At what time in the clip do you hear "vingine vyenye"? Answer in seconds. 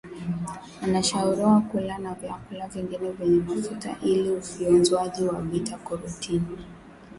2.67-3.39